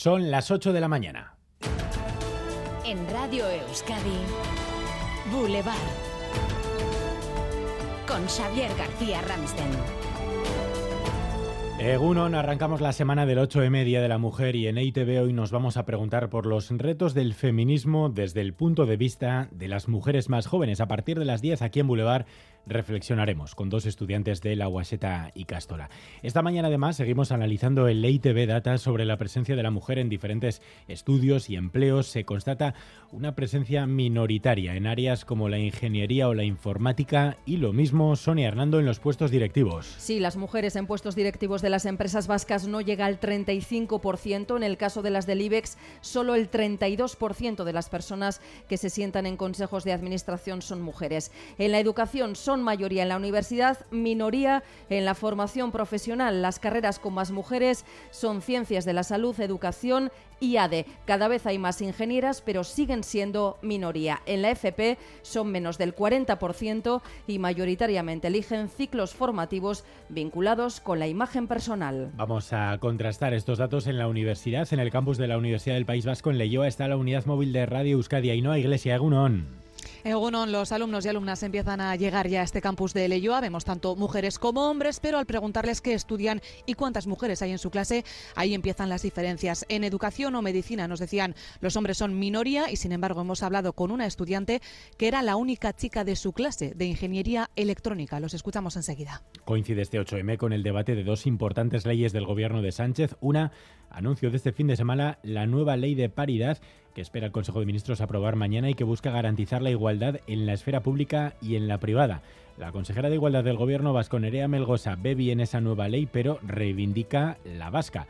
[0.00, 1.34] Son las 8 de la mañana.
[2.84, 4.20] En Radio Euskadi,
[5.32, 5.74] Boulevard.
[8.06, 9.66] Con Xavier García Ramsten.
[11.80, 15.50] Egunon, arrancamos la semana del 8M Día de la Mujer y en EITV hoy nos
[15.50, 19.88] vamos a preguntar por los retos del feminismo desde el punto de vista de las
[19.88, 20.80] mujeres más jóvenes.
[20.80, 22.26] A partir de las 10 aquí en Boulevard
[22.68, 25.90] reflexionaremos con dos estudiantes de la Guaseta y Castola.
[26.22, 30.08] Esta mañana además seguimos analizando el EITB Data sobre la presencia de la mujer en
[30.08, 32.06] diferentes estudios y empleos.
[32.06, 32.74] Se constata
[33.10, 38.48] una presencia minoritaria en áreas como la ingeniería o la informática y lo mismo Sonia
[38.48, 39.94] Hernando en los puestos directivos.
[39.98, 44.56] Sí, las mujeres en puestos directivos de las empresas vascas no llega al 35%.
[44.56, 48.90] En el caso de las del IBEX, solo el 32% de las personas que se
[48.90, 51.32] sientan en consejos de administración son mujeres.
[51.58, 56.42] En la educación son mayoría en la universidad, minoría en la formación profesional.
[56.42, 60.86] Las carreras con más mujeres son ciencias de la salud, educación y ADE.
[61.04, 64.20] Cada vez hay más ingenieras, pero siguen siendo minoría.
[64.26, 71.08] En la FP son menos del 40% y mayoritariamente eligen ciclos formativos vinculados con la
[71.08, 72.12] imagen personal.
[72.16, 74.68] Vamos a contrastar estos datos en la universidad.
[74.72, 77.52] En el campus de la Universidad del País Vasco, en Leyoa, está la unidad móvil
[77.52, 79.67] de Radio Euskadi Ainhoa Iglesia Egunon.
[80.04, 83.40] Egunon, los alumnos y alumnas empiezan a llegar ya a este campus de Leyoa.
[83.40, 87.58] Vemos tanto mujeres como hombres, pero al preguntarles qué estudian y cuántas mujeres hay en
[87.58, 88.04] su clase,
[88.36, 89.66] ahí empiezan las diferencias.
[89.68, 93.72] En educación o medicina nos decían los hombres son minoría y sin embargo hemos hablado
[93.72, 94.60] con una estudiante
[94.96, 98.20] que era la única chica de su clase de ingeniería electrónica.
[98.20, 99.22] Los escuchamos enseguida.
[99.44, 103.16] Coincide este 8M con el debate de dos importantes leyes del gobierno de Sánchez.
[103.20, 103.50] Una,
[103.90, 106.58] anuncio de este fin de semana, la nueva ley de paridad
[106.98, 110.46] que espera el Consejo de Ministros aprobar mañana y que busca garantizar la igualdad en
[110.46, 112.22] la esfera pública y en la privada.
[112.56, 116.40] La consejera de Igualdad del Gobierno vasco Nerea Melgosa ve bien esa nueva ley, pero
[116.42, 118.08] reivindica la vasca.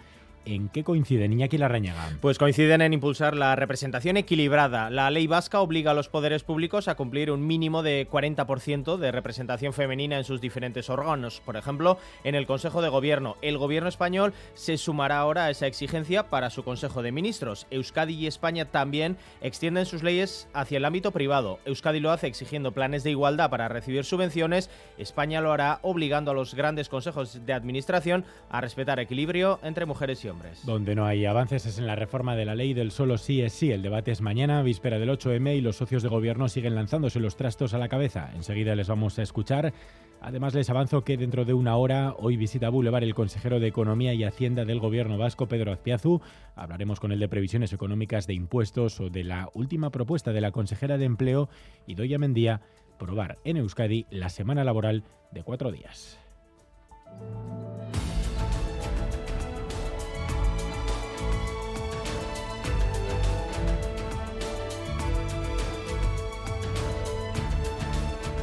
[0.51, 2.09] ¿En qué coinciden, Iñaki Larrañaga?
[2.23, 4.89] Pues coinciden en impulsar la representación equilibrada.
[4.89, 9.13] La ley vasca obliga a los poderes públicos a cumplir un mínimo de 40% de
[9.13, 11.43] representación femenina en sus diferentes órganos.
[11.45, 13.37] Por ejemplo, en el Consejo de Gobierno.
[13.43, 17.67] El Gobierno español se sumará ahora a esa exigencia para su Consejo de Ministros.
[17.71, 21.59] Euskadi y España también extienden sus leyes hacia el ámbito privado.
[21.67, 24.71] Euskadi lo hace exigiendo planes de igualdad para recibir subvenciones.
[24.97, 30.25] España lo hará obligando a los grandes consejos de administración a respetar equilibrio entre mujeres
[30.25, 30.38] y hombres.
[30.65, 33.53] Donde no hay avances es en la reforma de la ley del solo sí es
[33.53, 33.71] sí.
[33.71, 37.37] El debate es mañana, víspera del 8M, y los socios de gobierno siguen lanzándose los
[37.37, 38.31] trastos a la cabeza.
[38.35, 39.73] Enseguida les vamos a escuchar.
[40.21, 44.15] Además, les avanzo que dentro de una hora hoy visita Boulevard el consejero de Economía
[44.15, 46.21] y Hacienda del Gobierno vasco, Pedro Azpiazu.
[46.57, 50.51] Hablaremos con él de previsiones económicas, de impuestos o de la última propuesta de la
[50.51, 51.49] consejera de Empleo
[51.87, 52.61] y Doya Mendía,
[52.99, 56.19] probar en Euskadi la semana laboral de cuatro días.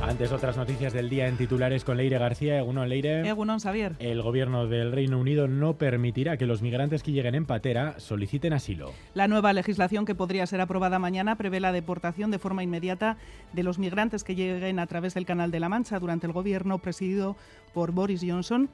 [0.08, 2.60] Antes otras noticias del día en titulares con Leire García.
[2.60, 3.28] Egunon Leire.
[3.28, 3.96] Egunon Xavier.
[3.98, 8.54] El gobierno del Reino Unido no permitirá que los migrantes que lleguen en patera soliciten
[8.54, 8.92] asilo.
[9.16, 13.18] La nueva legislación que podría ser aprobada mañana prevé la deportación de forma inmediata
[13.54, 16.78] de los migrantes que lleguen a través del Canal de la Mancha durante el gobierno
[16.78, 17.36] presidido
[17.74, 18.70] por Boris Johnson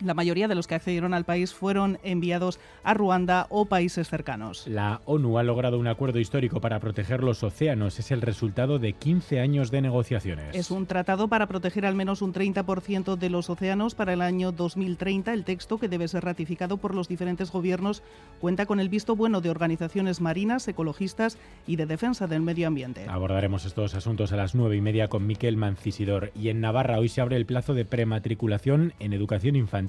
[0.00, 4.66] la mayoría de los que accedieron al país fueron enviados a Ruanda o países cercanos.
[4.66, 7.98] La ONU ha logrado un acuerdo histórico para proteger los océanos.
[7.98, 10.54] Es el resultado de 15 años de negociaciones.
[10.54, 14.52] Es un tratado para proteger al menos un 30% de los océanos para el año
[14.52, 15.32] 2030.
[15.32, 18.02] El texto, que debe ser ratificado por los diferentes gobiernos,
[18.40, 23.06] cuenta con el visto bueno de organizaciones marinas, ecologistas y de defensa del medio ambiente.
[23.08, 26.32] Abordaremos estos asuntos a las nueve y media con Miquel Mancisidor.
[26.34, 29.81] Y en Navarra hoy se abre el plazo de prematriculación en educación infantil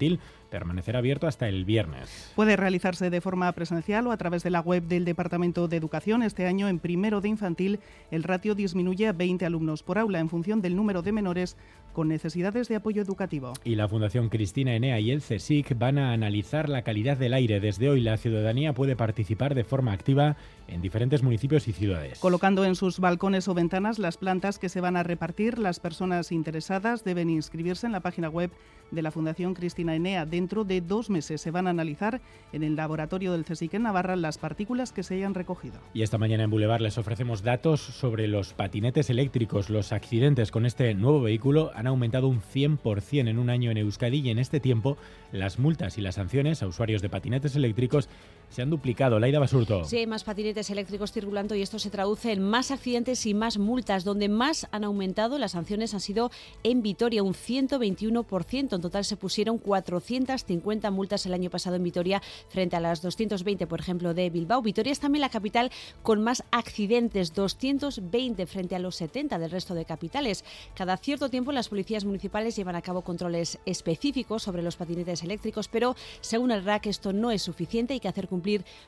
[0.54, 2.32] permanecerá abierto hasta el viernes.
[2.36, 6.22] Puede realizarse de forma presencial o a través de la web del Departamento de Educación.
[6.22, 7.80] Este año, en primero de infantil,
[8.12, 11.58] el ratio disminuye a 20 alumnos por aula en función del número de menores
[11.92, 13.54] con necesidades de apoyo educativo.
[13.64, 17.60] Y la Fundación Cristina Enea y el CSIC van a analizar la calidad del aire.
[17.60, 20.38] Desde hoy la ciudadanía puede participar de forma activa
[20.68, 22.20] en diferentes municipios y ciudades.
[22.20, 26.32] Colocando en sus balcones o ventanas las plantas que se van a repartir, las personas
[26.32, 28.52] interesadas deben inscribirse en la página web
[28.92, 30.26] de la Fundación Cristina Enea.
[30.26, 32.22] Dentro de dos meses se van a analizar
[32.52, 35.80] en el laboratorio del CSIC Navarra las partículas que se hayan recogido.
[35.94, 39.70] Y esta mañana en Boulevard les ofrecemos datos sobre los patinetes eléctricos.
[39.70, 44.20] Los accidentes con este nuevo vehículo han aumentado un 100% en un año en Euskadi
[44.20, 44.98] y en este tiempo
[45.32, 48.08] las multas y las sanciones a usuarios de patinetes eléctricos
[48.54, 49.20] se han duplicado.
[49.20, 49.84] Laida Basurto.
[49.84, 53.58] Sí, hay más patinetes eléctricos circulando y esto se traduce en más accidentes y más
[53.58, 54.04] multas.
[54.04, 56.30] Donde más han aumentado las sanciones han sido
[56.62, 58.76] en Vitoria, un 121%.
[58.76, 63.66] En total se pusieron 450 multas el año pasado en Vitoria frente a las 220,
[63.66, 64.62] por ejemplo, de Bilbao.
[64.62, 65.72] Vitoria es también la capital
[66.04, 70.46] con más accidentes, 220 frente a los 70 del resto de capitales.
[70.76, 75.68] Cada cierto tiempo las policías municipales llevan a cabo controles específicos sobre los patinetes eléctricos,
[75.68, 78.43] pero según el RAC esto no es suficiente, hay que hacer cumplir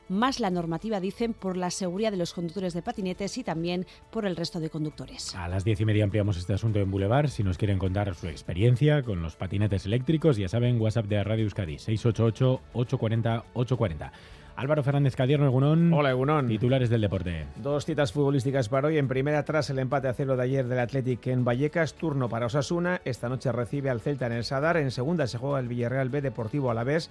[0.08, 4.26] más la normativa, dicen, por la seguridad de los conductores de patinetes y también por
[4.26, 5.34] el resto de conductores.
[5.34, 7.28] A las diez y media ampliamos este asunto en Boulevard.
[7.28, 11.44] Si nos quieren contar su experiencia con los patinetes eléctricos, ya saben, WhatsApp de Radio
[11.44, 14.12] Euskadi, 688-840-840.
[14.56, 15.92] Álvaro Fernández Cadierno, Egunón.
[15.92, 16.48] Hola, Egunón.
[16.48, 17.44] Titulares del deporte.
[17.56, 18.96] Dos citas futbolísticas para hoy.
[18.96, 22.46] En primera, tras el empate a cero de ayer del Athletic en Vallecas, turno para
[22.46, 23.02] Osasuna.
[23.04, 24.78] Esta noche recibe al Celta en el Sadar.
[24.78, 27.10] En segunda se juega el Villarreal B Deportivo a la vez.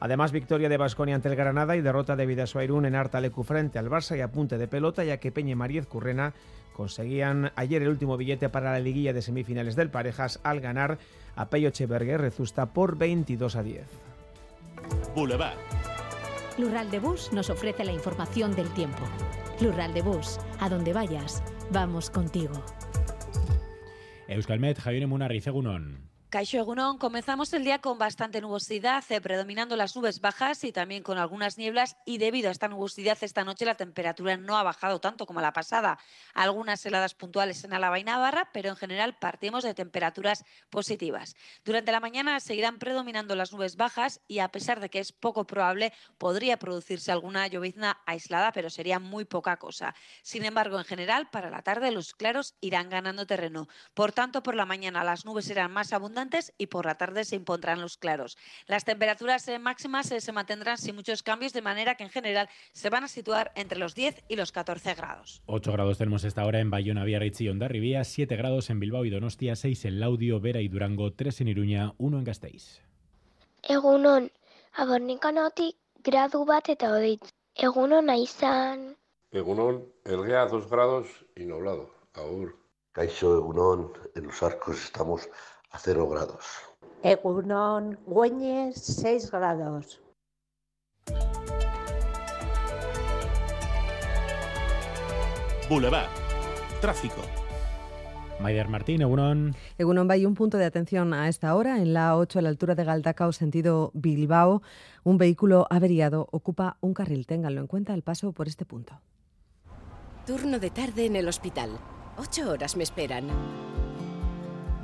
[0.00, 3.78] Además, victoria de Basconia ante el Granada y derrota de Vidasoa Irún en Artalecu frente
[3.78, 6.34] al Barça y apunte de pelota, ya que Peña y Mariez Currena
[6.74, 10.98] conseguían ayer el último billete para la liguilla de semifinales del Parejas al ganar
[11.34, 13.86] a Peyo Chevergue Rezusta por 22 a 10.
[15.14, 15.56] Boulevard.
[16.58, 19.02] Lural de Bus nos ofrece la información del tiempo.
[19.60, 22.62] Lural de Bus, a donde vayas, vamos contigo.
[24.28, 26.15] Euskalmet, Javier Munarriz, Egunon.
[26.28, 31.04] Caixo Egunon, comenzamos el día con bastante nubosidad, eh, predominando las nubes bajas y también
[31.04, 35.00] con algunas nieblas y debido a esta nubosidad esta noche la temperatura no ha bajado
[35.00, 36.00] tanto como la pasada.
[36.34, 41.36] Algunas heladas puntuales en Álava y Navarra, pero en general partimos de temperaturas positivas.
[41.64, 45.46] Durante la mañana seguirán predominando las nubes bajas y a pesar de que es poco
[45.46, 49.94] probable, podría producirse alguna llovizna aislada, pero sería muy poca cosa.
[50.24, 53.68] Sin embargo, en general, para la tarde los claros irán ganando terreno.
[53.94, 56.15] Por tanto, por la mañana las nubes serán más abundantes
[56.56, 58.38] y por la tarde se impondrán los claros.
[58.66, 62.48] Las temperaturas eh, máximas eh, se mantendrán sin muchos cambios, de manera que en general
[62.72, 65.42] se van a situar entre los 10 y los 14 grados.
[65.46, 69.10] 8 grados tenemos esta hora en Bayona, Biarritz y Ondarribía, 7 grados en Bilbao y
[69.10, 72.80] Donostia, 6 en Laudio, Vera y Durango, 3 en Iruña, 1 en Gasteiz.
[73.62, 74.30] Egunon,
[74.72, 77.32] abornikanotik gradu bat eta hodeitz.
[77.56, 78.96] Egunon izan.
[79.32, 81.90] Egunon, Elgea a 2 grados y nublado.
[82.14, 82.56] Aur.
[82.96, 85.28] Caixo Egunon, en los arcos estamos
[85.76, 86.44] a 0 grados.
[87.02, 90.00] Egunon, Güeñes, 6 grados.
[95.68, 96.08] Boulevard.
[96.80, 97.20] Tráfico.
[98.40, 99.54] Maider Martín, Egunon.
[99.78, 101.78] Egunon hay un punto de atención a esta hora.
[101.78, 104.62] En la 8, a la altura de Galdacao, sentido Bilbao,
[105.04, 107.26] un vehículo averiado ocupa un carril.
[107.26, 109.00] Ténganlo en cuenta el paso por este punto.
[110.26, 111.70] Turno de tarde en el hospital.
[112.16, 113.28] Ocho horas me esperan.